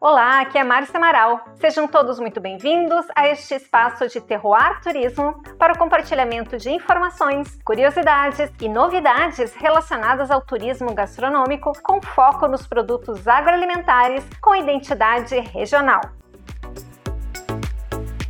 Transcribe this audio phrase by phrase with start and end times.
[0.00, 1.44] Olá, aqui é Márcia Amaral.
[1.56, 7.58] Sejam todos muito bem-vindos a este espaço de Terroir Turismo para o compartilhamento de informações,
[7.64, 16.00] curiosidades e novidades relacionadas ao turismo gastronômico com foco nos produtos agroalimentares com identidade regional.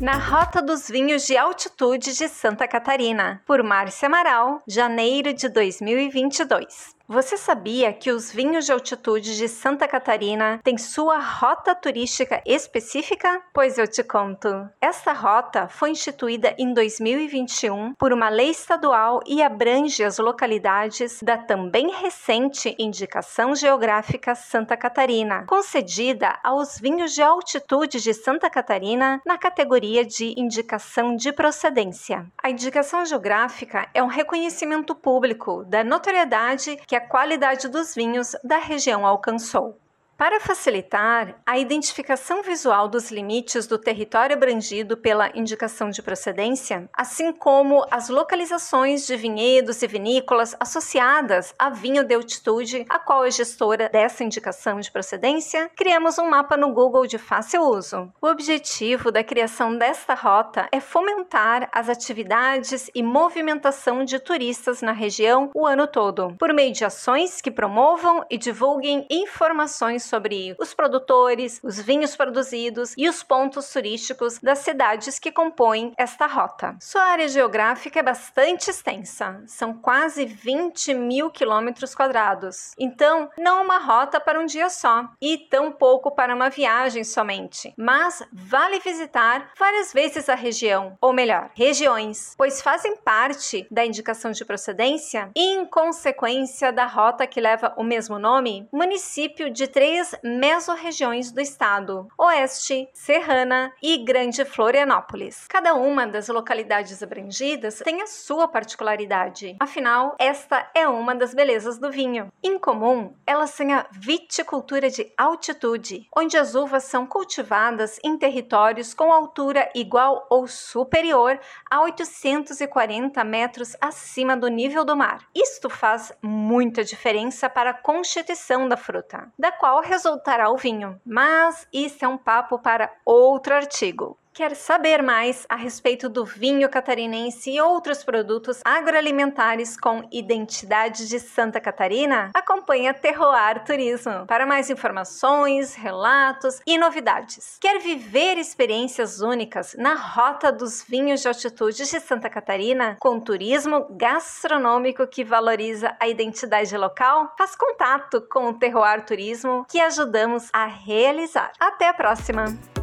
[0.00, 6.96] Na Rota dos Vinhos de Altitude de Santa Catarina, por Márcia Amaral, janeiro de 2022.
[7.08, 13.42] Você sabia que os vinhos de altitude de Santa Catarina têm sua rota turística específica?
[13.52, 14.48] Pois eu te conto.
[14.80, 21.36] Esta rota foi instituída em 2021 por uma lei estadual e abrange as localidades da
[21.36, 29.36] também recente Indicação Geográfica Santa Catarina, concedida aos vinhos de altitude de Santa Catarina na
[29.36, 32.26] categoria de Indicação de Procedência.
[32.42, 38.58] A indicação geográfica é um reconhecimento público da notoriedade que a qualidade dos vinhos da
[38.58, 39.81] região alcançou.
[40.22, 47.32] Para facilitar a identificação visual dos limites do território abrangido pela indicação de procedência, assim
[47.32, 53.32] como as localizações de vinhedos e vinícolas associadas a vinho de altitude, a qual é
[53.32, 58.08] gestora dessa indicação de procedência, criamos um mapa no Google de fácil uso.
[58.22, 64.92] O objetivo da criação desta rota é fomentar as atividades e movimentação de turistas na
[64.92, 70.74] região o ano todo, por meio de ações que promovam e divulguem informações sobre os
[70.74, 76.76] produtores, os vinhos produzidos e os pontos turísticos das cidades que compõem esta rota.
[76.82, 82.74] Sua área geográfica é bastante extensa, são quase 20 mil quilômetros quadrados.
[82.78, 87.04] Então, não é uma rota para um dia só e tão pouco para uma viagem
[87.04, 93.86] somente, mas vale visitar várias vezes a região, ou melhor, regiões, pois fazem parte da
[93.86, 99.66] indicação de procedência e, em consequência da rota que leva o mesmo nome, município de
[99.66, 105.46] três três mesorregiões do estado: Oeste, Serrana e Grande Florianópolis.
[105.48, 109.56] Cada uma das localidades abrangidas tem a sua particularidade.
[109.60, 112.32] Afinal, esta é uma das belezas do vinho.
[112.42, 118.94] Em comum, elas têm a viticultura de altitude, onde as uvas são cultivadas em territórios
[118.94, 121.38] com altura igual ou superior
[121.70, 125.20] a 840 metros acima do nível do mar.
[125.34, 131.00] Isto faz muita diferença para a constituição da fruta, da qual resultará o vinho.
[131.04, 134.16] Mas isso é um papo para outro artigo.
[134.34, 141.20] Quer saber mais a respeito do vinho catarinense e outros produtos agroalimentares com identidade de
[141.20, 142.30] Santa Catarina?
[142.32, 147.58] Acompanhe a Terroir Turismo para mais informações, relatos e novidades.
[147.60, 153.86] Quer viver experiências únicas na Rota dos Vinhos de Altitude de Santa Catarina com turismo
[153.90, 157.34] gastronômico que valoriza a identidade local?
[157.36, 161.52] Faz contato com o Terroir Turismo que ajudamos a realizar.
[161.60, 162.81] Até a próxima!